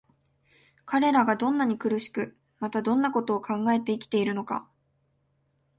[0.85, 4.67] 彼等がどんなに苦しく、またどんな事を考えて生きているのか、